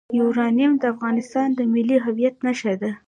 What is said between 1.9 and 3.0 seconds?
هویت نښه ده.